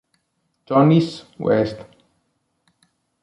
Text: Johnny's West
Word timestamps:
Johnny's 0.65 1.25
West 1.37 1.77